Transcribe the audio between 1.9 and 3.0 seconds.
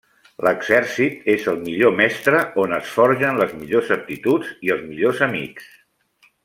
mestre on es